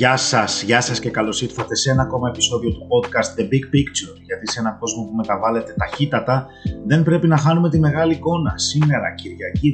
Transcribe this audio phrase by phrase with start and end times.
[0.00, 3.64] Γεια σας, γεια σας και καλώς ήρθατε σε ένα ακόμα επεισόδιο του podcast The Big
[3.74, 6.46] Picture γιατί σε έναν κόσμο που μεταβάλλεται ταχύτατα
[6.86, 8.58] δεν πρέπει να χάνουμε τη μεγάλη εικόνα.
[8.58, 9.72] Σήμερα Κυριακή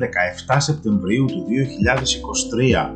[0.49, 1.47] 17 Σεπτεμβρίου του
[2.79, 2.91] 2023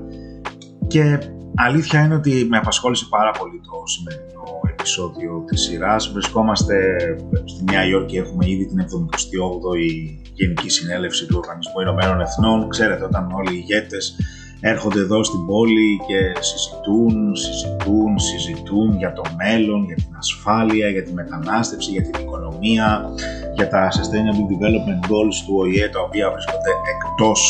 [0.87, 1.18] και
[1.54, 6.10] αλήθεια είναι ότι με απασχόλησε πάρα πολύ το σημερινό επεισόδιο της σειράς.
[6.12, 6.96] Βρισκόμαστε
[7.45, 12.68] στη Νέα Υόρκη, έχουμε ήδη την 78η Γενική Συνέλευση του Οργανισμού Ηνωμένων Εθνών.
[12.68, 14.16] Ξέρετε όταν όλοι οι ηγέτες
[14.60, 21.02] έρχονται εδώ στην πόλη και συζητούν, συζητούν, συζητούν για το μέλλον, για την ασφάλεια, για
[21.02, 23.10] τη μετανάστευση, για την οικονομία,
[23.54, 27.41] για τα Sustainable Development Goals του ΟΗΕ, τα οποία βρίσκονται εκτός,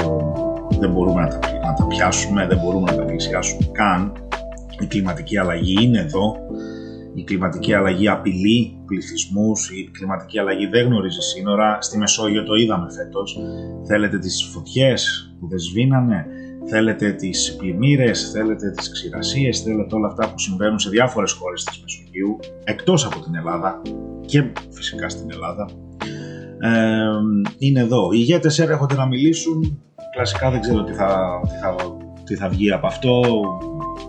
[0.00, 4.12] ε, δεν μπορούμε να τα, να τα πιάσουμε, δεν μπορούμε να τα πλησιάσουμε καν.
[4.80, 6.36] Η κλιματική αλλαγή είναι εδώ,
[7.14, 11.78] η κλιματική αλλαγή απειλεί πληθυσμούς, η κλιματική αλλαγή δεν γνωρίζει σύνορα.
[11.80, 13.38] Στη Μεσόγειο το είδαμε φέτος.
[13.86, 16.26] Θέλετε τις φωτιές που δεν σβήνανε,
[16.68, 21.80] θέλετε τις πλημμύρες, θέλετε τις ξηρασίες, θέλετε όλα αυτά που συμβαίνουν σε διάφορες χώρες της
[21.82, 23.82] Μεσογείου, εκτός από την Ελλάδα
[24.26, 25.68] και φυσικά στην Ελλάδα,
[26.60, 27.08] ε,
[27.58, 28.12] είναι εδώ.
[28.12, 29.82] Οι ηγέτες έρχονται να μιλήσουν,
[30.14, 31.74] κλασικά δεν ξέρω τι θα, τι θα,
[32.24, 33.20] τι θα βγει από αυτό,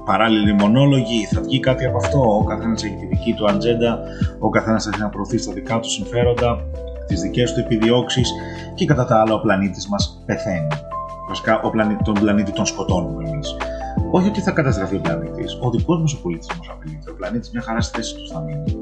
[0.06, 4.00] παράλληλοι μονόλογοι, θα βγει κάτι από αυτό, ο καθένας έχει τη δική του ατζέντα,
[4.40, 6.60] ο καθένας έχει να προωθεί στα δικά του συμφέροντα,
[7.08, 8.32] τις δικές του επιδιώξεις
[8.76, 10.68] και κατά τα άλλα ο πλανήτης μας πεθαίνει.
[11.28, 13.56] Βασικά, ο πλανήτη, τον πλανήτη τον σκοτώνουμε εμείς.
[14.12, 15.58] Όχι ότι θα καταστραφεί ο πλανήτης.
[15.62, 17.12] Ο δικός μας ο πολιτισμός απειλείται.
[17.12, 18.78] Ο πλανήτης μια χαρά στη θέση του θα μείνει.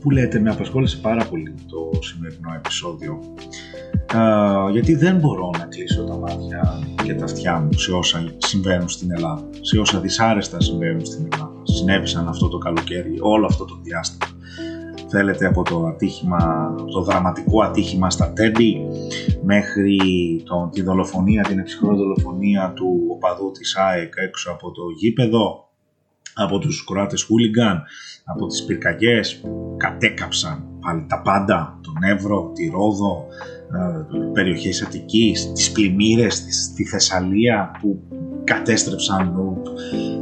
[0.00, 3.20] Που λέτε, με απασχόλησε πάρα πολύ το σημερινό επεισόδιο.
[4.14, 8.88] Uh, γιατί δεν μπορώ να κλείσω τα μάτια και τα αυτιά μου σε όσα συμβαίνουν
[8.88, 11.52] στην Ελλάδα, σε όσα δυσάρεστα συμβαίνουν στην Ελλάδα.
[11.62, 14.33] Συνέβησαν αυτό το καλοκαίρι, όλο αυτό το διάστημα
[15.16, 18.86] θέλετε από το ατύχημα, το δραματικό ατύχημα στα Τέντι
[19.42, 19.96] μέχρι
[20.44, 25.68] το, τη δολοφονία, την εξυγχρόνη δολοφονία του οπαδού της ΑΕΚ έξω από το γήπεδο
[26.34, 27.82] από τους Κροάτες χούλιγκαν,
[28.24, 33.26] από τις πυρκαγιές που κατέκαψαν πάλι τα πάντα, τον Εύρο, τη Ρόδο,
[33.63, 33.63] ε,
[34.32, 36.44] περιοχές Αττικής, τις πλημμύρες,
[36.76, 38.02] τη Θεσσαλία που
[38.44, 39.32] κατέστρεψαν.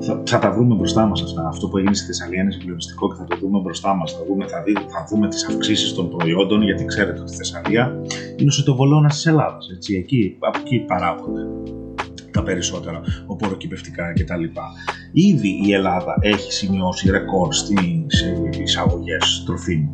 [0.00, 1.48] Θα, θα τα βρούμε μπροστά μας αυτά.
[1.48, 4.12] Αυτό που έγινε στη Θεσσαλία είναι συγκλονιστικό και θα το δούμε μπροστά μας.
[4.12, 8.00] Θα δούμε, θα, δει, θα δούμε τις αυξήσεις των προϊόντων, γιατί ξέρετε ότι η Θεσσαλία
[8.36, 9.66] είναι ο σιτοβολώνα της Ελλάδας.
[9.98, 11.40] Εκεί, από εκεί παράγονται
[12.30, 14.44] τα περισσότερα, οποροκυπευτικά κτλ.
[15.12, 18.24] Ήδη η Ελλάδα έχει σημειώσει ρεκόρ στις
[18.62, 19.92] εισαγωγές τροφίμων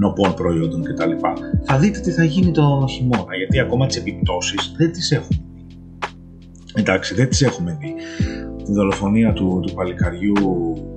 [0.00, 1.10] νοπών προϊόντων κτλ.
[1.62, 5.50] Θα δείτε τι θα γίνει το χειμώνα, γιατί ακόμα τις επιπτώσεις δεν τις έχουμε
[6.74, 7.94] Εντάξει, δεν τις έχουμε δει.
[8.64, 10.34] Τη δολοφονία του, του παλικαριού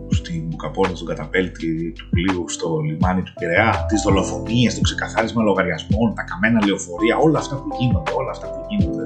[0.09, 6.13] στη Μπουκαπόρτα, στον καταπέλτη του πλοίου στο λιμάνι του Πειραιά, τις δολοφονίες, το ξεκαθάρισμα λογαριασμών,
[6.15, 9.05] τα καμένα λεωφορεία, όλα αυτά που γίνονται, όλα αυτά που γίνονται.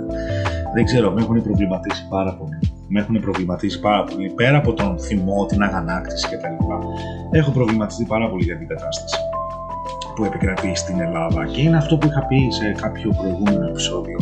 [0.74, 2.59] Δεν ξέρω, με έχουν προβληματίσει πάρα πολύ.
[2.88, 4.29] Με έχουν προβληματίσει πάρα πολύ.
[4.35, 6.56] Πέρα από τον θυμό, την αγανάκτηση κτλ.
[7.31, 9.18] Έχω προβληματιστεί πάρα πολύ για την κατάσταση
[10.17, 14.17] που επικρατεί στην Ελλάδα και είναι αυτό που είχα πει σε κάποιο προηγούμενο επεισόδιο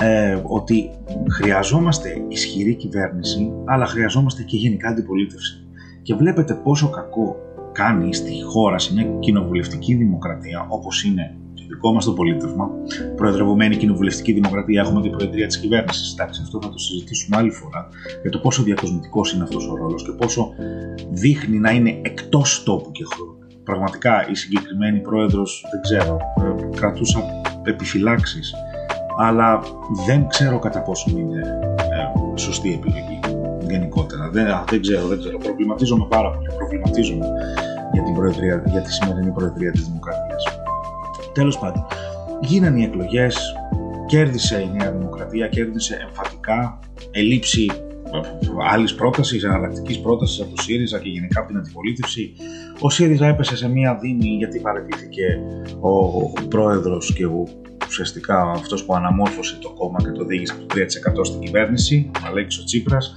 [0.00, 0.90] ε, ότι
[1.30, 5.66] χρειαζόμαστε ισχυρή κυβέρνηση, αλλά χρειαζόμαστε και γενικά αντιπολίτευση.
[6.02, 7.36] Και βλέπετε πόσο κακό
[7.72, 12.70] κάνει στη χώρα, σε μια κοινοβουλευτική δημοκρατία, όπως είναι το δικό μας το πολίτευμα,
[13.16, 16.12] προεδρευμένη κοινοβουλευτική δημοκρατία, έχουμε την προεδρία της κυβέρνησης.
[16.12, 17.88] Εντάξει, αυτό θα το συζητήσουμε άλλη φορά,
[18.22, 20.48] για το πόσο διακοσμητικός είναι αυτός ο ρόλος και πόσο
[21.10, 23.43] δείχνει να είναι εκτός τόπου και χρόνου.
[23.64, 27.20] Πραγματικά η συγκεκριμένη πρόεδρος, δεν ξέρω, ε, κρατούσα
[27.62, 28.54] επιφυλάξεις
[29.16, 29.60] αλλά
[30.06, 31.40] δεν ξέρω κατά πόσο είναι
[31.78, 33.20] ε, σωστή επιλογή
[33.68, 34.28] γενικότερα.
[34.30, 35.38] Δεν, δεν ξέρω, δεν ξέρω.
[35.38, 36.48] Προβληματίζομαι πάρα πολύ.
[36.56, 37.26] Προβληματίζομαι
[37.92, 40.44] για, την προεδρία, για τη σημερινή Προεδρία της Δημοκρατίας.
[41.32, 41.86] Τέλος πάντων,
[42.40, 43.54] γίνανε οι εκλογές,
[44.06, 46.78] κέρδισε η Νέα Δημοκρατία, κέρδισε εμφατικά,
[47.10, 47.70] ελήψη
[48.70, 52.32] άλλης πρότασης, εναλλακτικής πρότασης από το ΣΥΡΙΖΑ και γενικά από την αντιπολίτευση.
[52.80, 55.40] Ο ΣΥΡΙΖΑ έπεσε σε μία δίνη γιατί παραιτήθηκε
[55.80, 57.46] ο, ο πρόεδρος και ο
[57.86, 60.74] ουσιαστικά αυτός που αναμόρφωσε το κόμμα και το οδήγησε από το
[61.20, 63.14] 3% στην κυβέρνηση, ο Αλέξης Τσίπρας,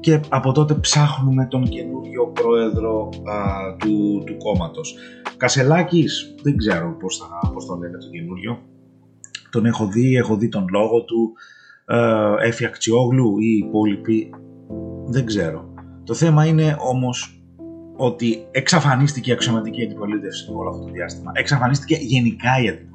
[0.00, 4.94] και από τότε ψάχνουμε τον καινούριο πρόεδρο α, του, του κόμματος.
[5.36, 8.62] Κασελάκης, δεν ξέρω πώς, θα, πώς τον λένε τον καινούριο,
[9.50, 11.32] τον έχω δει, έχω δει τον λόγο του,
[11.86, 14.30] ε, Έφη Αξιόγλου ή οι υπόλοιποι,
[15.06, 15.74] δεν ξέρω.
[16.04, 17.44] Το θέμα είναι όμως
[17.96, 21.32] ότι εξαφανίστηκε η αξιωματική αντιπολίτευση όλο αυτό το διάστημα.
[21.34, 22.92] Εξαφανίστηκε γενικά η αντιπολίτευση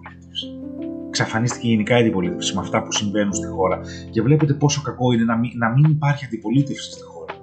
[1.20, 3.80] εξαφανίστηκε γενικά η αντιπολίτευση με αυτά που συμβαίνουν στη χώρα.
[4.10, 7.34] Και βλέπετε πόσο κακό είναι να μην, να μην υπάρχει αντιπολίτευση στη χώρα.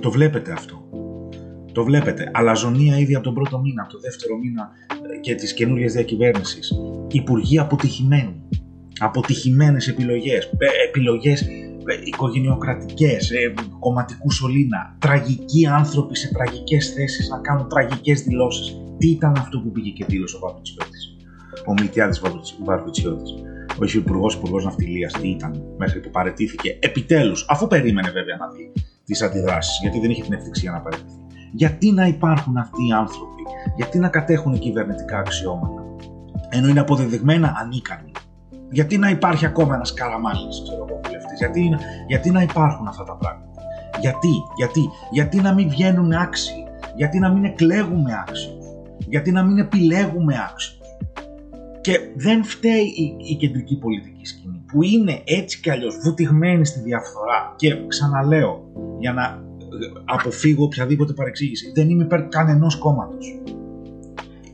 [0.00, 0.88] Το βλέπετε αυτό.
[1.72, 2.30] Το βλέπετε.
[2.32, 4.70] Αλαζονία ήδη από τον πρώτο μήνα, από το δεύτερο μήνα
[5.14, 6.72] ε, και της καινούργια διακυβέρνησης.
[7.08, 8.48] Υπουργοί αποτυχημένοι.
[9.00, 10.50] Αποτυχημένες επιλογές.
[10.88, 11.48] Επιλογές
[12.04, 18.76] οικογενειοκρατικές, ε, κομματικού σωλήνα, τραγικοί άνθρωποι σε τραγικές θέσεις να κάνουν τραγικές δηλώσεις.
[18.98, 21.16] Τι ήταν αυτό που πήγε και δήλωσε ο Βαρβουτσιώτης,
[21.66, 22.20] ο Μιλτιάδης
[22.64, 23.30] Βαρβουτσιώτης,
[23.80, 28.72] ο Υφυπουργός Υπουργός Ναυτιλίας, τι ήταν, μέχρι που παρετήθηκε επιτέλους, αφού περίμενε βέβαια να δει
[29.04, 31.18] τις αντιδράσεις, γιατί δεν είχε την ευτυχία να παρετηθεί.
[31.52, 33.42] Γιατί να υπάρχουν αυτοί οι άνθρωποι,
[33.76, 35.82] γιατί να κατέχουν κυβερνητικά αξιώματα,
[36.48, 38.09] ενώ είναι αποδεδειγμένα ανίκανοι.
[38.70, 41.70] Γιατί να υπάρχει ακόμα ένας καραμάλι, ξέρω εγώ, βουλευτής, γιατί,
[42.06, 43.62] γιατί να υπάρχουν αυτά τα πράγματα;
[44.00, 44.80] Γιατί, γιατί,
[45.10, 46.64] γιατί να μην βγαίνουν άξιοι,
[46.96, 48.64] γιατί να μην εκλέγουμε άξιους,
[49.08, 50.78] γιατί να μην επιλέγουμε άξιους;
[51.80, 56.80] Και δεν φταίει η, η κεντρική πολιτική σκηνή που είναι έτσι κι αλλιώς βουτυγμένη στη
[56.80, 58.64] διαφθορά και ξαναλέω
[58.98, 59.42] για να
[60.04, 61.72] αποφύγω οποιαδήποτε παρεξήγηση.
[61.74, 63.40] Δεν είμαι υπέρ κανενός κόμματος.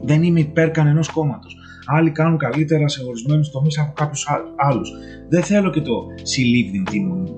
[0.00, 1.56] Δεν είμαι υπέρ κανενός κόμματος.
[1.86, 4.90] Άλλοι κάνουν καλύτερα σε ορισμένους τομείς από κάποιους άλλους.
[5.28, 6.84] Δεν θέλω και το συλλήβδιν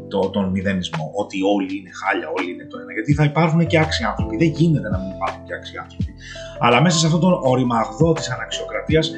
[0.08, 2.92] το, τον μηδενισμό, ότι όλοι είναι χάλια, όλοι είναι το ένα.
[2.92, 4.36] Γιατί θα υπάρχουν και άξιοι άνθρωποι.
[4.36, 6.12] Δεν γίνεται να μην υπάρχουν και άξιοι άνθρωποι.
[6.58, 9.10] Αλλά μέσα σε αυτόν τον οριμαγδό της αναξιοκρατίας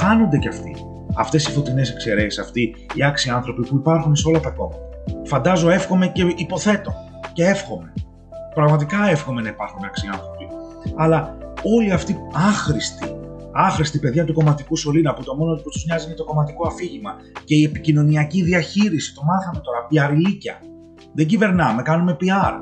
[0.00, 0.76] χάνονται κι αυτοί.
[1.16, 4.88] Αυτές οι φωτεινές εξαιρέσεις, αυτοί οι άξιοι άνθρωποι που υπάρχουν σε όλα τα κόμματα.
[5.24, 6.92] Φαντάζω, εύχομαι και υποθέτω
[7.32, 7.92] και εύχομαι
[8.58, 10.48] Πραγματικά εύχομαι να υπάρχουν άξιοι άνθρωποι.
[10.96, 13.17] Αλλά όλοι αυτοί άχρηστοι,
[13.52, 17.14] άχρηστοι παιδιά του κομματικού σωλήνα που το μόνο που τους νοιάζει είναι το κομματικό αφήγημα
[17.44, 20.60] και η επικοινωνιακή διαχείριση, το μάθαμε τώρα, πιαριλίκια.
[21.14, 22.52] Δεν κυβερνάμε, κάνουμε PR.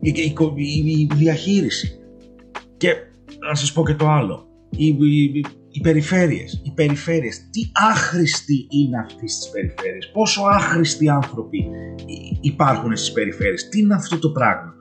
[0.00, 2.00] Η, η, η, η διαχείριση.
[2.76, 2.94] Και
[3.48, 4.46] να σας πω και το άλλο.
[4.70, 11.68] Οι, οι, οι περιφέρειες, οι περιφέρειες, τι άχρηστοι είναι αυτοί στις περιφέρειες, πόσο άχρηστοι άνθρωποι
[12.40, 14.74] υπάρχουν στις περιφέρειες, τι είναι αυτό το πράγμα.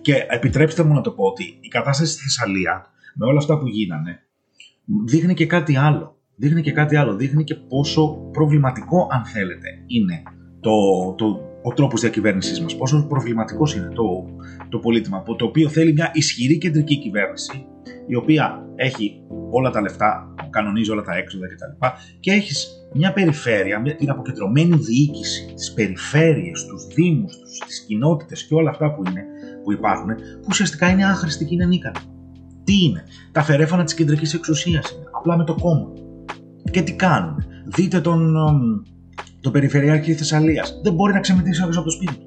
[0.00, 3.66] Και επιτρέψτε μου να το πω ότι η κατάσταση στη Θεσσαλία, με όλα αυτά που
[3.66, 4.22] γίνανε,
[5.06, 6.16] δείχνει και κάτι άλλο.
[6.36, 7.16] Δείχνει και κάτι άλλο.
[7.16, 10.22] Δείχνει και πόσο προβληματικό, αν θέλετε, είναι
[10.60, 10.70] το,
[11.16, 12.76] το, ο τρόπος διακυβέρνησής μας.
[12.76, 14.04] Πόσο προβληματικός είναι το,
[14.68, 17.66] το πολίτημα, το οποίο θέλει μια ισχυρή κεντρική κυβέρνηση,
[18.06, 21.86] η οποία έχει όλα τα λεφτά, κανονίζει όλα τα έξοδα κτλ.
[22.20, 28.70] Και έχεις μια περιφέρεια, την αποκεντρωμένη διοίκηση, τις περιφέρειες, τους Δήμους, τις κοινότητες και όλα
[28.70, 29.24] αυτά που είναι,
[29.64, 31.98] που υπάρχουν, που ουσιαστικά είναι άχρηστοι και είναι ανίκανοι.
[32.68, 35.92] Τι είναι, τα φερέφανα της κεντρικής εξουσίας είναι, απλά με το κόμμα.
[36.70, 38.34] Και τι κάνουν, δείτε τον,
[39.40, 40.80] τον Περιφερειάρχη Θεσσαλίας.
[40.82, 42.26] Δεν μπορεί να ξεμετρήσει από το σπίτι του.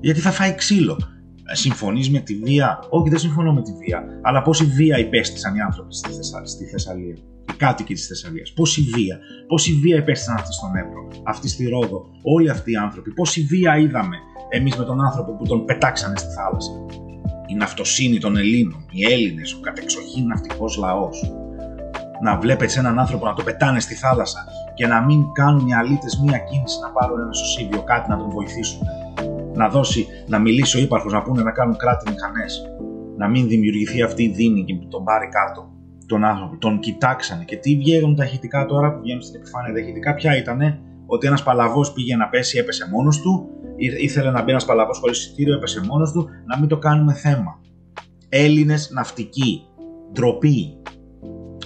[0.00, 0.98] Γιατί θα φάει ξύλο.
[1.44, 4.04] Ε, Συμφωνείς με τη βία; Όχι, δεν συμφωνώ με τη βία.
[4.22, 6.10] Αλλά πόση βία υπέστησαν οι άνθρωποι στη,
[6.44, 7.16] στη Θεσσαλία.
[7.52, 8.52] Οι κάτοικοι της Θεσσαλίας.
[8.52, 9.18] Πόση βία.
[9.46, 12.04] Πόση βία υπέστησαν αυτοί στον Εύρο, αυτοί στη Ρόδο.
[12.22, 13.12] Όλοι αυτοί οι άνθρωποι.
[13.12, 14.16] Πόση βία είδαμε
[14.48, 16.72] εμείς με τον άνθρωπο που τον πετάξανε στη θάλασσα.
[17.52, 21.32] Η ναυτοσύνη των Ελλήνων, οι Έλληνες, ο κατεξοχήν ναυτικός λαός.
[22.22, 24.44] Να βλέπετε έναν άνθρωπο να το πετάνε στη θάλασσα
[24.74, 28.30] και να μην κάνουν οι αλήτες μία κίνηση να πάρουν ένα σωσίβιο κάτι να τον
[28.30, 28.80] βοηθήσουν.
[29.54, 32.62] Να δώσει, να μιλήσει ο ύπαρχος, να πούνε να κάνουν κράτη μηχανές.
[33.16, 35.70] Να μην δημιουργηθεί αυτή η δίνη και τον πάρει κάτω
[36.06, 36.56] τον άνθρωπο.
[36.56, 37.44] Τον κοιτάξανε.
[37.44, 39.72] Και τι βγαίνουν τα ηχητικά τώρα που βγαίνουν στην επιφάνεια.
[39.72, 40.80] Τα ηχητικά ποια ήτανε,
[41.12, 45.18] ότι ένας παλαβός πήγε να πέσει, έπεσε μόνος του ήθελε να μπει ένας παλαβός χωρίς
[45.18, 47.60] εισιτήριο, έπεσε μόνος του, να μην το κάνουμε θέμα.
[48.28, 49.66] Έλληνες ναυτικοί.
[50.12, 50.76] Ντροπή.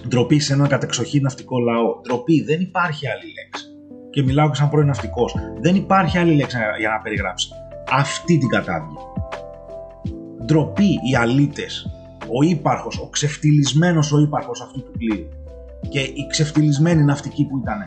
[0.09, 2.01] Ντροπή σε έναν κατεξοχή ναυτικό λαό.
[2.01, 2.43] Ντροπή.
[2.43, 3.65] Δεν υπάρχει άλλη λέξη.
[4.11, 5.35] Και μιλάω και σαν πρώην ναυτικός.
[5.61, 7.49] Δεν υπάρχει άλλη λέξη για να περιγράψει
[7.91, 9.01] αυτή την κατάδια.
[10.45, 11.91] Ντροπή οι αλήτες.
[12.39, 15.29] Ο ύπαρχος, ο ξεφτυλισμένος ο ύπαρχος αυτού του πλοίου.
[15.89, 17.79] Και οι ξεφτυλισμένοι ναυτικοί που ήταν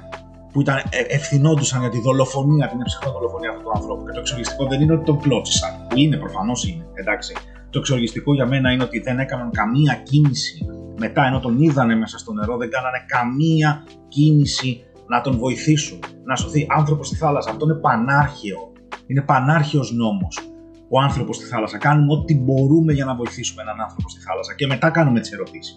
[0.51, 4.05] που ήταν, ε, ευθυνόντουσαν για τη δολοφονία, την ψυχρό δολοφονία αυτού του ανθρώπου.
[4.05, 7.33] Και το εξοργιστικό δεν είναι ότι τον κλώτσισαν, που είναι, προφανώς είναι, εντάξει.
[7.69, 10.65] Το εξοργιστικό για μένα είναι ότι δεν έκαναν καμία κίνηση
[10.99, 16.35] μετά, ενώ τον είδανε μέσα στο νερό, δεν κάνανε καμία κίνηση να τον βοηθήσουν, να
[16.35, 17.49] σωθεί άνθρωπο στη θάλασσα.
[17.49, 18.71] Αυτό είναι πανάρχαιο.
[19.07, 20.49] Είναι πανάρχαιος νόμος
[20.89, 21.77] ο άνθρωπος στη θάλασσα.
[21.77, 25.75] Κάνουμε ό,τι μπορούμε για να βοηθήσουμε έναν άνθρωπο στη θάλασσα και μετά κάνουμε τις ερωτήσεις.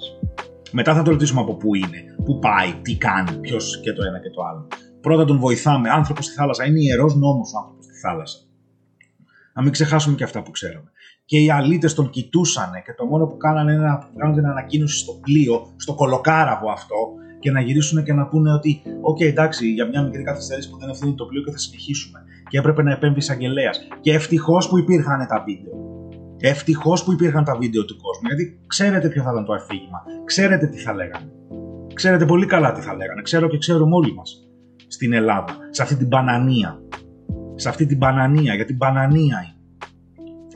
[0.73, 4.21] Μετά θα το ρωτήσουμε από πού είναι, πού πάει, τι κάνει, ποιος και το ένα
[4.21, 4.69] και το άλλο.
[5.01, 5.91] Πρώτα τον βοηθάμε.
[5.91, 6.67] Άνθρωπος στη θάλασσα.
[6.67, 8.39] Είναι ιερός νόμος ο άνθρωπος στη θάλασσα.
[9.55, 10.91] Να μην ξεχάσουμε και αυτά που ξέρουμε.
[11.25, 14.99] Και οι αλήτες τον κοιτούσαν και το μόνο που κάνανε είναι να κάνουν την ανακοίνωση
[14.99, 16.97] στο πλοίο, στο κολοκάραβο αυτό,
[17.41, 20.89] και να γυρίσουν και να πούνε ότι, OK, εντάξει, για μια μικρή καθυστέρηση που δεν
[20.89, 22.21] ευθύνει το πλοίο και θα συνεχίσουμε.
[22.49, 23.89] Και έπρεπε να επέμβει εισαγγελέας.
[24.01, 25.92] Και ευτυχώς που υπήρχαν τα βίντεο.
[26.45, 30.67] Ευτυχώς που υπήρχαν τα βίντεο του κόσμου, γιατί ξέρετε ποιο θα ήταν το αφήγημα, ξέρετε
[30.67, 31.33] τι θα λέγανε.
[31.95, 34.47] Ξέρετε πολύ καλά τι θα λέγανε, ξέρω και ξέρουμε όλοι μας
[34.87, 36.81] στην Ελλάδα, σε αυτή την μπανανία.
[37.55, 39.57] Σε αυτή την μπανανία, γιατί μπανανία είναι.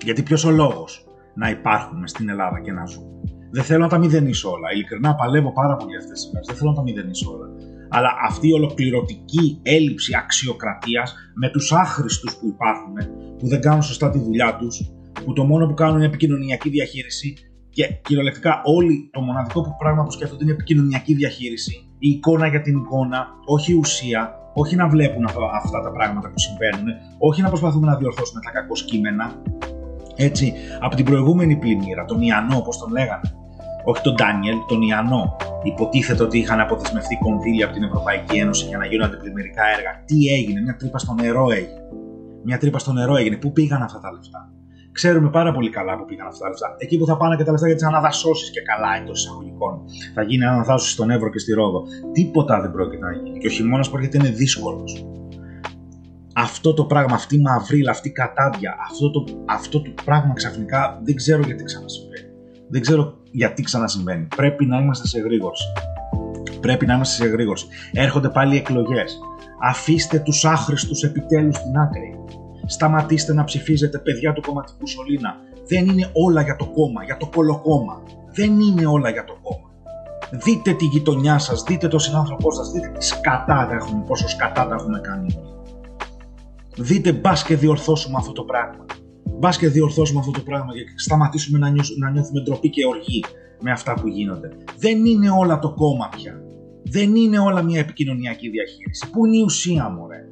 [0.05, 3.11] Γιατί ποιος ο λόγος να υπάρχουμε στην Ελλάδα και να ζούμε.
[3.51, 4.73] Δεν θέλω να τα μηδενίσω όλα.
[4.73, 6.47] Ειλικρινά παλεύω πάρα πολύ αυτές τις μέρες.
[6.47, 7.47] Δεν θέλω να τα μηδενίσω όλα.
[7.89, 12.95] αλλά αυτή η ολοκληρωτική έλλειψη αξιοκρατίας με τους άχρηστους που υπάρχουν,
[13.39, 17.35] που δεν κάνουν σωστά τη δουλειά τους, που το μόνο που κάνουν είναι επικοινωνιακή διαχείριση
[17.71, 22.77] και κυριολεκτικά όλοι το μοναδικό πράγμα που σκέφτονται είναι επικοινωνιακή διαχείριση, η εικόνα για την
[22.77, 26.87] εικόνα, όχι η ουσία, όχι να βλέπουν αυτά τα πράγματα που συμβαίνουν,
[27.19, 29.43] όχι να προσπαθούμε να διορθώσουμε τα κακό κείμενα.
[30.17, 33.31] Έτσι, από την προηγούμενη πλημμύρα, τον Ιαννό, όπως τον λέγανε,
[33.85, 35.37] όχι τον Ντάνιελ, τον Ιαννό.
[35.63, 40.03] Υποτίθεται ότι είχαν αποδεσμευτεί κονδύλια από την Ευρωπαϊκή Ένωση για να γίνουν αντιπλημμυρικά έργα.
[40.05, 41.81] Τι έγινε, μια τρύπα στο νερό έγινε.
[42.45, 43.37] Μια τρύπα στο νερό έγινε.
[43.37, 44.53] Πού πήγαν αυτά τα λεφτά;
[44.99, 46.75] Ξέρουμε πάρα πολύ καλά που πήγαν αυτά τα λεφτά.
[46.79, 49.81] Εκεί που θα πάνε και τα λεφτά για τις αναδασώσεις και καλά εντός εισαγωγικών.
[50.15, 51.83] Θα γίνει αναδάσωση στον Εύρο και στη Ρόδο.
[52.13, 53.39] Τίποτα δεν πρόκειται να γίνει.
[53.39, 55.07] Και ο χειμώνας που έρχεται είναι δύσκολος.
[56.35, 61.01] Αυτό το πράγμα, αυτή η μαυρίλα, αυτή η κατάδια, αυτό το, αυτό το πράγμα ξαφνικά
[61.05, 62.29] δεν ξέρω γιατί ξανασυμβαίνει.
[62.69, 64.27] Δεν ξέρω γιατί ξανασυμβαίνει.
[64.37, 65.67] Πρέπει να είμαστε σε γρήγορση.
[66.61, 67.67] Πρέπει να είμαστε σε γρήγορση.
[67.93, 69.19] Έρχονται πάλι εκλογές.
[69.63, 72.26] Αφήστε τους άχρηστους επιτέλους στην άκρη.
[72.67, 75.37] Σταματήστε να ψηφίζετε παιδιά του κομματικού σωλήνα.
[75.69, 78.03] Δεν είναι όλα για το κόμμα, για το κολοκόμμα.
[78.33, 79.71] Δεν είναι όλα για το κόμμα.
[80.31, 84.69] Δείτε τη γειτονιά σας, δείτε τον συνάνθρωπό σας, δείτε τι σκατά τα έχουμε, πόσο σκατά
[84.69, 85.39] τα έχουμε κάνει.
[86.77, 88.85] Δείτε μπα και διορθώσουμε αυτό το πράγμα.
[89.39, 93.25] Μπα και διορθώσουμε αυτό το πράγμα και σταματήσουμε να, να νιώθουμε ντροπή και οργή
[93.61, 94.49] με αυτά που γίνονται.
[94.79, 96.41] Δεν είναι όλα το κόμμα πια.
[96.83, 99.11] Δεν είναι όλα μια επικοινωνιακή διαχείριση.
[99.11, 100.25] Πού είναι η ουσία, μωρέ;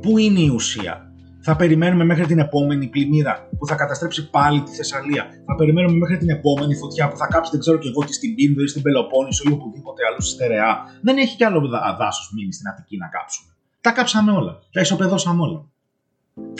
[0.00, 1.03] Πού είναι η ουσία;
[1.46, 5.24] Θα περιμένουμε μέχρι την επόμενη πλημμύρα που θα καταστρέψει πάλι τη Θεσσαλία.
[5.46, 8.34] Θα περιμένουμε μέχρι την επόμενη φωτιά που θα κάψει, δεν ξέρω και εγώ, τι στην
[8.34, 10.72] Πίνδο ή στην Πελοπόννησο ή οπουδήποτε άλλο στερεά.
[11.02, 13.52] Δεν έχει κι άλλο δάσος μείνει στην Αττική να κάψουμε.
[13.80, 14.58] Τα κάψαμε όλα.
[14.72, 15.64] Τα ισοπεδώσαμε όλα.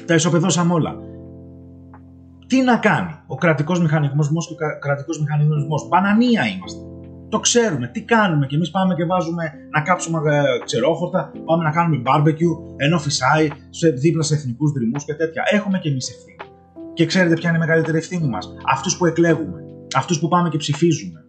[0.06, 0.96] Τα ισοπεδώσαμε όλα
[2.46, 5.88] τι να κάνει ο κρατικός μηχανισμός και ο κρατικός μηχανισμός.
[5.88, 6.80] Μπανανία είμαστε.
[7.34, 7.86] Το ξέρουμε.
[7.88, 12.54] Τι κάνουμε και εμείς πάμε και βάζουμε να κάψουμε ε, ξερόχορτα, πάμε να κάνουμε barbecue,
[12.76, 15.42] ενώ φυσάει σε, δίπλα σε εθνικούς δρυμούς και τέτοια.
[15.50, 16.36] Έχουμε και εμείς ευθύνη.
[16.94, 19.60] Και ξέρετε ποια είναι η μεγαλύτερη ευθύνη μας; Αυτούς που εκλέγουμε.
[19.94, 21.24] Αυτούς που πάμε και ψηφίζουμε.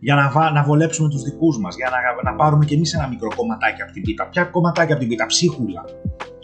[0.00, 1.76] Για να, να βολέψουμε τους δικούς μας.
[1.76, 4.28] Για να, να πάρουμε και εμείς ένα μικρό κομματάκι από την πίτα.
[4.28, 5.84] Ποια κομματάκι από την πίτα; Ψίχουλα.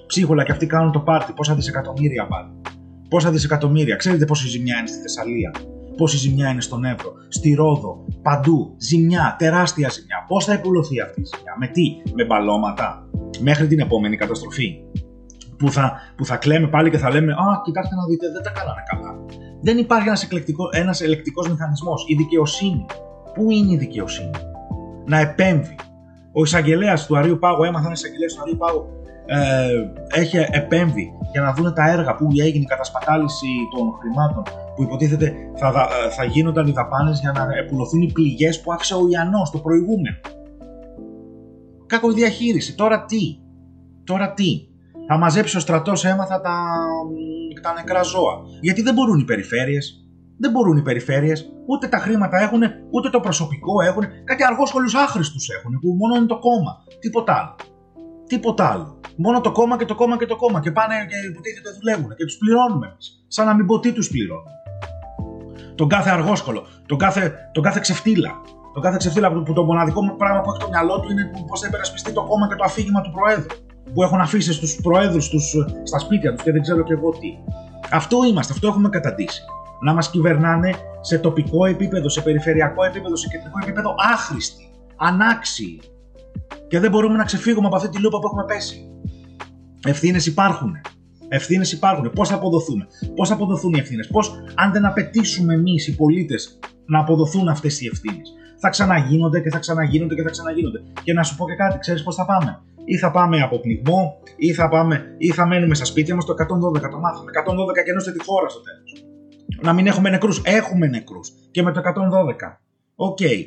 [0.06, 1.33] Ψίχουλα και αυτοί κάνουν το πάρτι.
[1.33, 2.49] Πόσα δισεκατομμύρια πάλι.
[3.09, 3.97] Πόσα δισεκατομμύρια.
[3.97, 5.50] Ξέρετε πόση ζημιά είναι στη Θεσσαλία.
[5.97, 8.75] Πόση ζημιά είναι στον Εύρο, στη Ρόδο, παντού.
[8.78, 10.19] Ζημιά, τεράστια ζημιά.
[10.28, 12.87] Πώς θα υπουλωθεί αυτή η ζημιά, με τι, με μπαλώματα,
[13.40, 14.69] μέχρι την επόμενη καταστροφή.
[15.59, 18.50] Που θα, που θα κλαίμε πάλι και θα λέμε Α, κοιτάξτε να δείτε, δεν τα
[18.50, 19.11] κάναμε καλά.
[19.61, 20.28] Δεν υπάρχει ένας
[20.71, 22.04] ένας ελεκτικός μηχανισμός.
[22.09, 22.87] Η δικαιοσύνη.
[23.35, 24.31] Πού είναι η δικαιοσύνη,
[25.04, 25.76] Να επέμβει.
[26.33, 28.87] Ο εισαγγελέας του Αρίου Πάγου, έμαθαν εισαγγελέα του Αρίου Πάγου,
[29.26, 34.43] ε, έχει επέμβει για να δουν τα έργα που έγινε η κατασπατάληση των χρημάτων
[34.76, 35.69] που υποτίθεται θα,
[36.07, 39.59] ε, θα γίνονταν οι δαπάνες για να επουλωθούν οι πληγές που άφησε ο Ιαννός το
[39.59, 40.16] προηγούμενο.
[42.14, 42.75] διαχείριση.
[42.75, 43.38] Τώρα τι;
[44.04, 44.66] Τώρα τι;
[45.09, 46.57] Θα μαζέψει ο στρατός, έμαθα τα,
[47.62, 48.35] τα νεκρά ζώα.
[48.61, 49.99] Γιατί δεν μπορούν οι περιφέρειες.
[50.38, 54.04] Δεν μπορούν οι περιφέρειες, ούτε τα χρήματα έχουν, ούτε το προσωπικό έχουν.
[54.25, 56.73] Κάτι αργόσχολους άχρηστους έχουν, που μόνο είναι το κόμμα.
[57.00, 57.54] Τίποτα άλλο.
[58.26, 59.00] Τίποτα άλλο.
[59.16, 60.61] Μόνο το κόμμα και το κόμμα και το κόμμα.
[60.61, 63.25] Και πάνε και υποτίθεται δουλεύουν και τους πληρώνουμε εμείς.
[63.28, 64.50] Σαν να μην πω τι τους πληρώνουμε.
[65.75, 68.31] Τον κάθε αργόσκολο, τον κάθε, τον κάθε ξεφτύλα.
[68.73, 71.66] Τον κάθε ξεφτύλα που το μοναδικό πράγμα που έχει στο μυαλό του είναι πώς θα
[71.66, 73.57] υπερασπιστεί το κόμμα και το αφήγημα του Προέδρου.
[73.95, 77.28] Που έχουν αφήσει στους Προέδρους τους, στα σπίτια τους και δεν ξέρω και εγώ τι.
[77.90, 79.43] Αυτό είμαστε, αυτό έχουμε καταντήσει.
[79.81, 85.81] Να μας κυβερνάνε σε τοπικό επίπεδο, σε περιφερειακό επίπεδο, σε κεντρικό επίπεδο άχρηστοι, ανάξιοι,
[86.69, 88.88] και δεν μπορούμε να ξεφύγουμε από αυτή τη λούπα που έχουμε πέσει.
[89.87, 90.73] Ευθύνες υπάρχουν.
[91.35, 92.11] Ευθύνες υπάρχουν.
[92.11, 92.87] Πώς θα αποδοθούμε,
[93.17, 97.81] Πώς θα αποδοθούν οι ευθύνες, Πώς, αν δεν απαιτήσουμε εμείς οι πολίτες να αποδοθούν αυτές
[97.81, 100.83] οι ευθύνες, θα ξαναγίνονται και θα ξαναγίνονται και θα ξαναγίνονται.
[101.03, 104.21] Και να σου πω και κάτι, ξέρεις πώς θα πάμε; Ή θα πάμε από πνιγμό,
[104.37, 106.91] ή θα, πάμε, ή θα μένουμε στα σπίτια μας το 112.
[106.91, 107.31] Το μάθαμε.
[107.31, 109.05] 112 και ενώστε τη χώρα στο τέλος.
[109.62, 110.43] Να μην έχουμε νεκρούς.
[110.45, 111.33] Έχουμε νεκρούς.
[111.50, 112.61] Και με το 112.
[112.94, 113.18] OK.
[113.21, 113.38] Okay.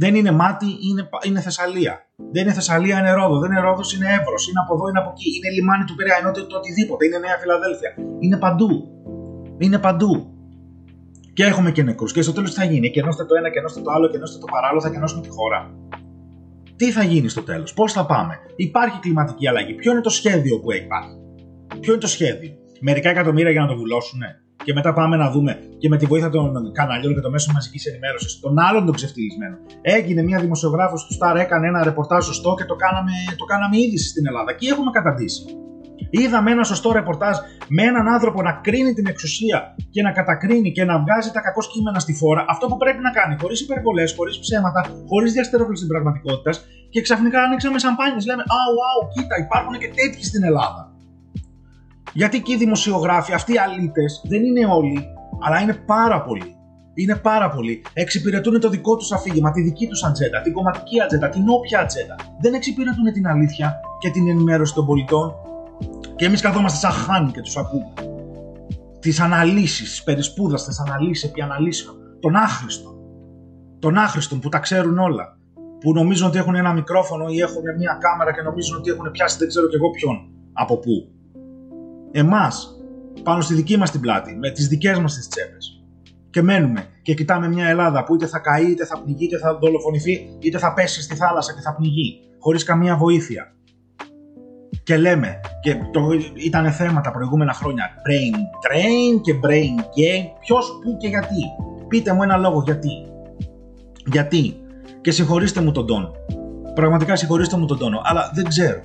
[0.00, 1.94] Δεν είναι Μάτι, είναι, είναι Θεσσαλία.
[2.32, 3.38] Δεν είναι Θεσσαλία, είναι Ρόδος.
[3.38, 4.36] Δεν είναι Ρόδος, είναι Έβρος.
[4.48, 5.28] Είναι από εδώ, είναι από εκεί.
[5.36, 7.06] Είναι λιμάνι του Πειραιά, είναι το οτιδήποτε.
[7.06, 7.90] Είναι Νέα Φιλαδέλφια.
[8.20, 8.70] Είναι παντού.
[9.58, 10.12] Είναι παντού.
[11.32, 12.12] Και έχουμε και νεκρούς.
[12.12, 12.90] Και στο τέλος τι θα γίνει.
[12.90, 15.60] Εκκενώστε το ένα, εκκενώστε το άλλο, εκκενώστε το παράλληλο, θα εκκενώσουμε τη χώρα.
[16.76, 19.74] Τι θα γίνει στο τέλος, πώς θα πάμε; Υπάρχει κλιματική αλλαγή.
[19.74, 21.16] Ποιο είναι το σχέδιο που υπάρχει.
[21.80, 22.50] Ποιο είναι το σχέδιο;
[22.80, 26.30] Μερικά εκατομμύρια για να το βουλώσουνε; Και μετά πάμε να δούμε και με τη βοήθεια
[26.30, 29.58] των καναλιών και των μέσων μαζικής ενημέρωσης, των άλλων των ξεφτυλισμένων.
[29.80, 34.08] Έγινε μια δημοσιογράφος του Σταρ, έκανε ένα ρεπορτάζ σωστό και το κάναμε, το κάναμε είδηση
[34.08, 34.52] στην Ελλάδα.
[34.52, 35.42] Και έχουμε καταντήσει.
[36.10, 37.36] Είδαμε ένα σωστό ρεπορτάζ
[37.68, 41.60] με έναν άνθρωπο να κρίνει την εξουσία και να κατακρίνει και να βγάζει τα κακό
[41.72, 42.44] κείμενα στη φόρα.
[42.48, 46.56] Αυτό που πρέπει να κάνει, χωρίς υπερβολές, χωρίς ψέματα, χωρίς διαστέρωση την πραγματικότητας,
[46.90, 48.26] και ξαφνικά ανοίξαμε σαμπάνιες.
[48.26, 50.82] Λέμε, αου, αου, κοίτα, υπάρχουν και τέτοιοι στην Ελλάδα.
[52.20, 55.04] Γιατί και οι δημοσιογράφοι, αυτοί οι αλήτες, δεν είναι όλοι,
[55.40, 56.56] αλλά είναι πάρα πολλοί.
[56.94, 57.82] Είναι πάρα πολλοί.
[57.92, 62.14] Εξυπηρετούν το δικό τους αφήγημα, τη δική τους ατζέντα, την κομματική ατζέντα, την όποια ατζέντα.
[62.40, 65.34] Δεν εξυπηρετούν την αλήθεια και την ενημέρωση των πολιτών.
[66.16, 67.92] Και εμείς καθόμαστε σαν χάνοι και τους ακούμε.
[69.00, 71.96] Τις αναλύσεις, τις περισπούδαστες αναλύσεις επί αναλύσεων.
[72.20, 72.90] Τον άχρηστο.
[73.78, 75.38] Τον άχρηστο που τα ξέρουν όλα.
[75.80, 79.38] Που νομίζουν ότι έχουν ένα μικρόφωνο ή έχουν μια κάμερα και νομίζουν ότι έχουν πιάσει
[79.38, 80.16] δεν ξέρω κι εγώ ποιον.
[80.52, 81.17] Από πού.
[82.10, 82.76] Εμάς,
[83.22, 85.82] πάνω στη δική μας την πλάτη, με τις δικές μας τις τσέπες
[86.30, 89.58] και μένουμε και κοιτάμε μια Ελλάδα που είτε θα καεί, είτε θα πνιγεί, είτε θα
[89.58, 93.52] δολοφονηθεί, είτε θα πέσει στη θάλασσα και θα πνιγεί, χωρίς καμία βοήθεια.
[94.82, 96.00] Και λέμε, και το
[96.34, 101.42] ήταν θέμα τα προηγούμενα χρόνια, brain drain και brain gain, ποιος, πού και γιατί.
[101.88, 102.90] Πείτε μου ένα λόγο γιατί.
[104.06, 104.56] Γιατί.
[105.00, 106.10] Και συγχωρήστε μου τον τόνο.
[106.74, 108.80] Πραγματικά συγχωρήστε μου τον τόνο, αλλά δεν ξέρω.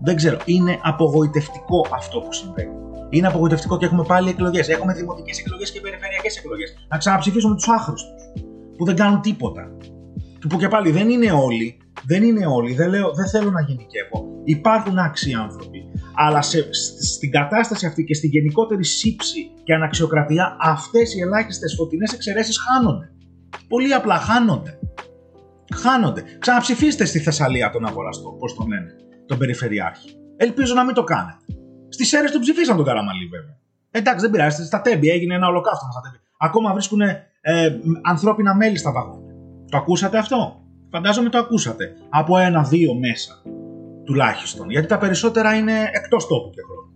[0.00, 0.38] Δεν ξέρω.
[0.44, 2.76] Είναι απογοητευτικό αυτό που συμβαίνει.
[3.10, 4.68] Είναι απογοητευτικό και έχουμε πάλι εκλογές.
[4.68, 6.74] Έχουμε δημοτικές εκλογές και περιφερειακές εκλογές.
[6.88, 8.22] Να ξαναψηφίσουμε τους άχρηστους
[8.76, 9.76] που δεν κάνουν τίποτα.
[10.48, 14.26] Που και πάλι δεν είναι όλοι, δεν είναι όλοι, δεν, λέω, δεν θέλω να γενικεύω.
[14.44, 15.84] Υπάρχουν άξιοι άνθρωποι.
[16.14, 16.68] Αλλά σε,
[17.02, 23.12] στην κατάσταση αυτή και στην γενικότερη σύψη και αναξιοκρατία, αυτές οι ελάχιστες φωτεινές εξαιρέσεις χάνονται.
[23.68, 24.78] Πολύ απλά χάνονται.
[25.74, 26.22] Χάνονται.
[26.38, 28.96] Ξαναψηφίστε στη Θεσσαλία τον Αβολαστό, πώς τον λένε,
[29.28, 30.08] τον Περιφερειάρχη.
[30.36, 31.44] Ελπίζω να μην το κάνετε.
[31.88, 33.56] Στις αίρες τον ψηφίσαν τον Καραμαλή, βέβαια.
[33.90, 34.64] Εντάξει, δεν πειράζει.
[34.64, 36.18] Στα τέμπη έγινε ένα ολοκαύτωμα στα τέμπη.
[36.38, 37.16] Ακόμα βρίσκουν ε,
[38.02, 39.34] ανθρώπινα μέλη στα βαγόνια.
[39.70, 41.92] Το ακούσατε αυτό; Φαντάζομαι το ακούσατε.
[42.08, 43.42] Από ένα-δύο μέσα
[44.04, 44.70] τουλάχιστον.
[44.70, 46.92] Γιατί τα περισσότερα είναι εκτός τόπου και χρόνου.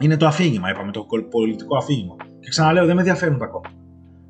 [0.00, 2.16] Είναι το αφήγημα, είπαμε, το πολιτικό αφήγημα.
[2.40, 3.74] Και ξαναλέω, δεν με ενδιαφέρουν τα κόμματα.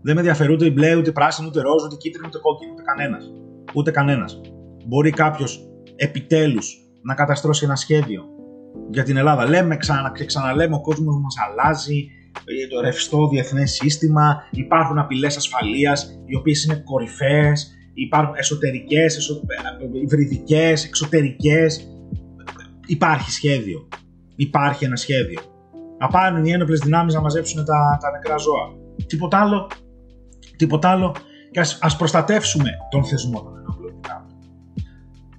[0.03, 2.71] Δεν με ενδιαφέρουν ούτε οι μπλε, ούτε οι πράσινοι, ούτε ροζ, ούτε κίτρινοι, ούτε κόκκινοι,
[2.73, 3.31] ούτε κανένας.
[3.75, 4.41] Ούτε κανένας.
[4.87, 8.23] Μπορεί κάποιος επιτέλους να καταστρώσει ένα σχέδιο
[8.91, 9.49] για την Ελλάδα.
[9.49, 12.11] Λέμε ξανά και ξαναλέμε, ο κόσμος μας αλλάζει,
[12.45, 19.35] ε, το ρευστό διεθνές σύστημα, υπάρχουν απειλές ασφαλείας, οι οποίες είναι κορυφαίες, υπάρχουν εσωτερικές, εσω...
[19.35, 21.87] Ε, υβριδικές, εξωτερικές.
[22.87, 23.89] Υπάρχει σχέδιο.
[24.37, 25.41] Υπάρχει ένα σχέδιο.
[25.99, 28.69] Να πάνε οι ένοπλες δυνάμεις να μαζέψουν τα, τα νεκρά ζώα.
[29.07, 29.71] Τίποτα άλλο.
[30.57, 31.15] Τίποτα άλλο.
[31.51, 33.53] Και ας, ας προστατεύσουμε τον θεσμό των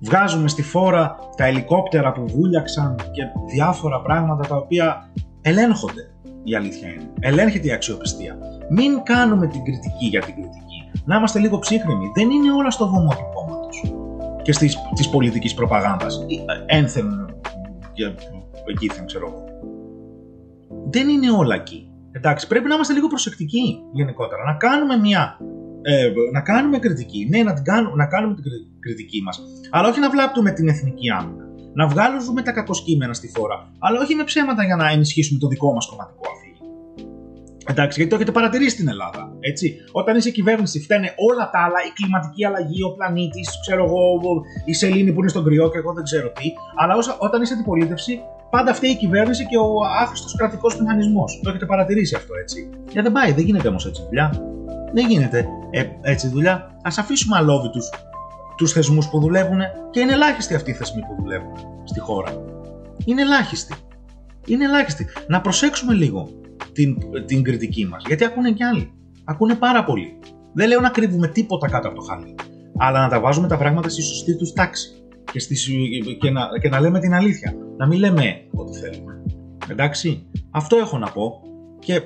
[0.03, 5.09] βγάζουμε στη φόρα τα ελικόπτερα που βούλιαξαν και διάφορα πράγματα τα οποία
[5.41, 6.07] ελέγχονται.
[6.43, 7.11] Η αλήθεια είναι.
[7.19, 8.37] Ελέγχεται η αξιοπιστία.
[8.69, 11.01] Μην κάνουμε την κριτική για την κριτική.
[11.05, 12.11] Να είμαστε λίγο ψύχρεμοι.
[12.15, 13.93] Δεν είναι όλα στο βωμό του κόμματος
[14.41, 14.51] και
[14.95, 16.25] της πολιτικής προπαγάνδας.
[16.67, 17.35] Ε, ένθεν
[17.93, 18.05] και
[18.71, 19.43] εκεί ξέρω εγώ.
[20.89, 21.87] Δεν είναι όλα εκεί.
[22.11, 24.43] Εντάξει, πρέπει να είμαστε λίγο προσεκτικοί γενικότερα.
[24.43, 25.37] Να κάνουμε μια
[25.91, 27.27] ε, να κάνουμε κριτική.
[27.29, 28.43] Ναι, να, την κάνουμε, να κάνουμε την
[28.79, 29.41] κριτική μας.
[29.69, 31.45] Αλλά όχι να βλάπτουμε την εθνική άμυνα.
[31.73, 33.71] Να βγάλουμε τα κακοσκήμενα στη φόρα.
[33.79, 36.41] Αλλά όχι με ψέματα για να ενισχύσουμε το δικό μας κομματικό αφήγημα.
[37.71, 39.31] Εντάξει, γιατί το έχετε παρατηρήσει στην Ελλάδα.
[39.39, 39.75] Έτσι.
[39.91, 44.03] Όταν είσαι κυβέρνηση, φταίνε όλα τα άλλα, η κλιματική αλλαγή, ο πλανήτης, ξέρω εγώ,
[44.65, 46.47] η σελήνη που είναι στον κρυό και εγώ δεν ξέρω τι.
[46.81, 48.19] Αλλά όσα, όταν είσαι αντιπολίτευση,
[48.49, 49.69] πάντα φταίει η κυβέρνηση και ο
[50.01, 51.39] άχρηστος κρατικός μηχανισμός.
[51.43, 52.69] Το έχετε παρατηρήσει αυτό, έτσι.
[52.91, 54.27] Για δεν πάει, δεν γίνεται όμως έτσι δουλειά.
[54.93, 56.53] Δεν γίνεται ε, έτσι δουλειά.
[56.81, 57.89] Α αφήσουμε αλόβητους
[58.57, 59.59] τους θεσμούς που δουλεύουν
[59.91, 61.51] και είναι ελάχιστοι αυτοί οι θεσμοί που δουλεύουν
[61.83, 62.43] στη χώρα.
[63.05, 63.73] Είναι ελάχιστοι.
[64.45, 65.07] Είναι ελάχιστοι.
[65.27, 66.29] Να προσέξουμε λίγο
[66.73, 68.03] την, την κριτική μας.
[68.07, 68.93] Γιατί ακούνε κι άλλοι.
[69.23, 70.19] Ακούνε πάρα πολύ.
[70.53, 72.35] Δεν λέω να κρύβουμε τίποτα κάτω από το χαλί.
[72.77, 74.89] Αλλά να τα βάζουμε τα πράγματα στη σωστή τους τάξη.
[75.31, 75.69] Και, στις,
[76.19, 77.53] και, να, και να λέμε την αλήθεια.
[77.77, 79.23] Να μην λέμε ό,τι θέλουμε.
[79.69, 80.27] Εντάξει.
[80.51, 81.41] Αυτό έχω να πω.
[81.79, 82.01] Και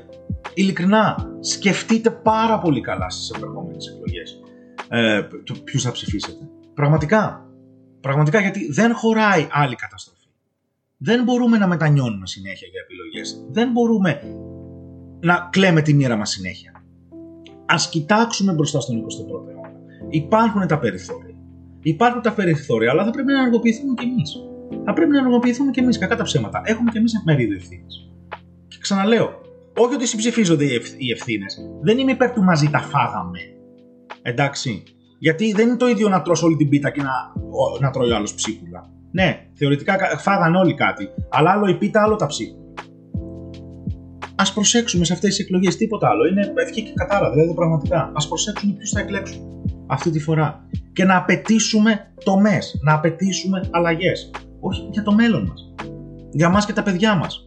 [0.54, 4.42] ειλικρινά, σκεφτείτε πάρα πολύ καλά στις επερχόμενες εκλογές
[4.90, 6.50] ε, το ποιους θα ψηφίσετε.
[6.74, 7.42] Πραγματικά.
[8.02, 10.28] Πραγματικά γιατί δεν χωράει άλλη καταστροφή.
[10.98, 13.46] Δεν μπορούμε να μετανιώνουμε συνέχεια για επιλογές.
[13.52, 14.22] Δεν μπορούμε
[15.20, 16.72] να κλαίμε τη μοίρα μας συνέχεια.
[17.66, 19.80] Ας κοιτάξουμε μπροστά στον 21ο αιώνα.
[20.10, 21.36] Υπάρχουν τα περιθώρια.
[21.82, 24.36] Υπάρχουν τα περιθώρια, αλλά θα πρέπει να ενεργοποιηθούμε κι εμείς.
[24.86, 26.62] Θα πρέπει να ενεργοποιηθούμε κι εμείς, κακά τα ψέματα.
[26.66, 28.12] Έχουμε κι εμείς μερίδιο ευθύνης.
[28.68, 29.42] Και ξαναλέω,
[29.78, 30.66] όχι ότι συμψηφίζονται
[30.98, 31.58] οι ευθύνες.
[31.82, 33.40] Δεν είμαι υπέρ του μαζί τα φάγαμε.
[34.22, 34.84] Εντάξει.
[35.20, 37.12] Γιατί δεν είναι το ίδιο να τρως όλη την πίτα και να,
[37.80, 38.90] να τρώει ο άλλος ψίχουλα.
[39.12, 41.10] Ναι, θεωρητικά φάγανε όλοι κάτι.
[41.30, 42.66] Αλλά άλλο η πίτα, άλλο τα ψίχουλα.
[44.36, 46.26] Α προσέξουμε σε αυτές τις εκλογές τίποτα άλλο.
[46.26, 48.00] Είναι ευχή και κατάρα, δηλαδή πραγματικά.
[48.00, 49.46] Α προσέξουμε ποιους θα εκλέξουμε
[49.88, 50.68] αυτή τη φορά.
[50.94, 54.32] Και να απαιτήσουμε τομές, να απαιτήσουμε αλλαγές.
[54.60, 55.74] Όχι για το μέλλον μας.
[56.32, 57.47] Για μας και τα παιδιά μας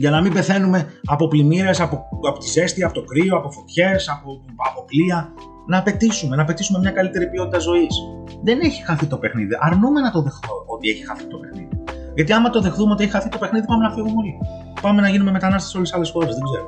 [0.00, 4.08] για να μην πεθαίνουμε από πλημμύρες, από, από τη ζέστη, από το κρύο, από φωτιές,
[4.08, 4.28] από,
[4.70, 5.32] από πλοία.
[5.66, 7.94] να απαιτήσουμε, να απαιτήσουμε μια καλύτερη ποιότητα ζωής.
[8.42, 9.54] Δεν έχει χαθεί το παιχνίδι.
[9.60, 11.68] Αρνούμε να το δεχθώ ότι έχει χαθεί το παιχνίδι.
[12.14, 14.34] Γιατί άμα το δεχθούμε ότι έχει χαθεί το παιχνίδι, πάμε να φύγουμε όλοι.
[14.80, 16.34] Πάμε να γίνουμε μετανάστες σε όλες τις άλλες χώρες.
[16.34, 16.66] Δεν ξέρω.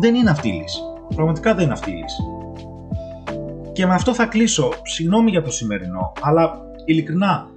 [0.00, 0.80] Δεν είναι αυτή η λύση.
[1.14, 2.22] Πραγματικά δεν είναι αυτή η λύση.
[3.72, 4.72] Και με αυτό θα κλείσω.
[4.82, 7.50] Συγγνώμη για το σημερινό, αλλά ειλικρινά,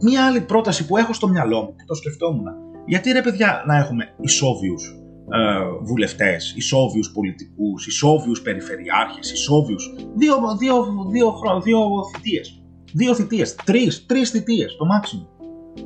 [0.00, 2.63] μία άλλη πρόταση που έχω στο μυαλό μου και το σκεφτόμουν.
[2.86, 4.98] Γιατί ρε παιδιά να έχουμε ισόβιους
[5.30, 9.94] ε, βουλευτές, ισόβιους πολιτικούς, ισόβιους περιφερειάρχες, ισόβιους.
[10.16, 10.74] Δύο, δύο,
[11.10, 11.80] δύο, δύο, δύο
[12.14, 12.62] θητείες.
[12.92, 13.54] Δύο θητείες.
[13.54, 15.28] Τρεις, τρεις θητείες το μάξιμο.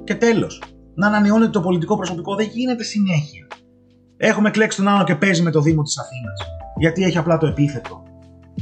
[0.05, 0.63] Και τέλος.
[0.95, 3.47] Να ανανεώνεται το πολιτικό προσωπικό δεν γίνεται συνέχεια.
[4.17, 6.41] Έχουμε κλέξει τον άλλο και παίζει με το Δήμο της Αθήνας.
[6.77, 8.03] Γιατί έχει απλά το επίθετο.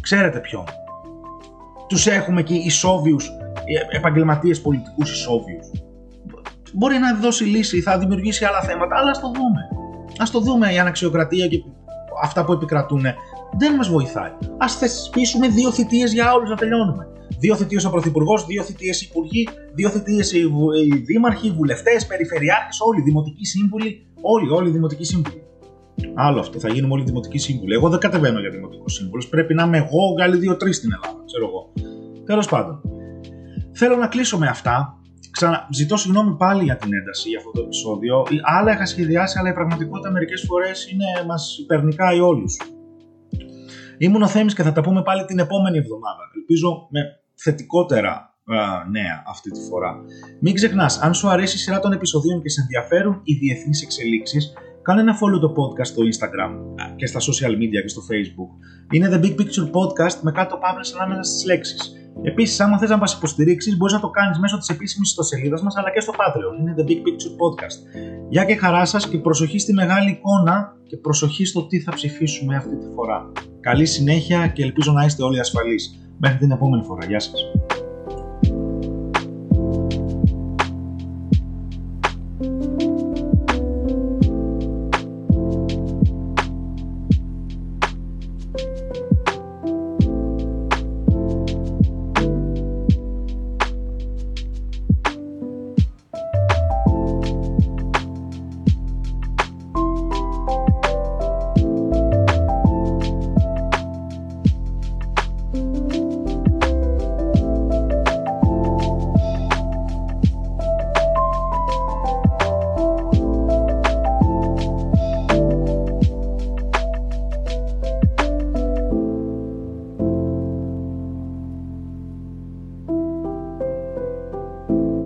[0.01, 0.65] Ξέρετε ποιον.
[1.89, 5.71] Τους έχουμε εκεί ισόβιους ε, επαγγελματίες πολιτικούς ισόβιους.
[6.79, 9.61] Μπορεί να δώσει λύση, θα δημιουργήσει άλλα θέματα, αλλά ας το δούμε.
[10.19, 11.59] Α το δούμε η αναξιοκρατία και
[12.23, 13.05] αυτά που επικρατούν
[13.59, 14.31] δεν μας βοηθάει.
[14.65, 17.07] Α θεσπίσουμε δύο θητείες για όλους να τελειώνουμε.
[17.39, 20.49] Δύο θητείες ο Πρωθυπουργός, δύο θητείες οι Υπουργοί, δύο θητείες οι
[21.07, 24.07] Δήμαρχοι, οι Βουλευτές, Περιφερειάρχες, όλοι οι Δημοτικοί Σύμβουλοι.
[24.21, 25.43] Όλοι, όλοι οι Δημοτικοί Σύμβουλοι.
[26.15, 27.75] Άλλο αυτό, θα γίνουμε όλοι Δημοτικοί Σύμβουλοι.
[27.75, 29.29] Εγώ δεν κατεβαίνω για Δημοτικός Σύμβουλος.
[29.29, 31.73] Πρέπει να είμαι εγώ, βγάλει δύο-τρεις στην Ελλάδα, ξέρω εγώ.
[32.25, 32.81] Τέλος πάντων.
[33.73, 34.96] Θέλω να κλείσω με αυτά.
[35.37, 35.69] Ξανα...
[35.73, 38.27] Ζητώ συγγνώμη πάλι για την ένταση για αυτό το επεισόδιο.
[38.43, 42.61] Άλλα είχα σχεδιάσει, αλλά η πραγματικότητα μερικές φορές είναι μας υπερνικάει όλους.
[43.99, 46.23] Ήμουν ο Θέμης και θα τα πούμε πάλι την επόμενη εβδομάδα.
[46.35, 47.01] Ελπίζω με
[47.35, 48.11] θετικότερα
[48.45, 49.91] α, νέα αυτή τη φορά.
[50.41, 54.53] Μην ξεχνάς, αν σου αρέσει η σειρά των επεισοδίων και σε ενδιαφέρουν οι διεθνείς εξελίξεις,
[54.83, 56.53] κάνε ένα follow το podcast στο Instagram
[56.97, 58.51] και στα social media και στο Facebook.
[58.95, 61.91] Είναι The Big Picture Podcast με κάτω παύλες ανάμεσα στις λέξεις.
[62.23, 65.77] Επίσης, άμα θες να μας υποστηρίξεις, μπορείς να το κάνεις μέσω της επίσημης ιστοσελίδας μας
[65.77, 66.61] αλλά και στο Patreon.
[66.61, 68.07] Είναι The Big Picture Podcast.
[68.29, 72.57] Γεια και χαρά σας και προσοχή στη μεγάλη εικόνα και προσοχή στο τι θα ψηφίσουμε
[72.57, 73.33] αυτή τη φορά.
[73.61, 75.99] Καλή συνέχεια και ελπίζω να είστε όλοι ασφαλείς.
[76.19, 77.07] Μέχρι την επόμενη φορά.
[77.07, 77.45] Γεια σας.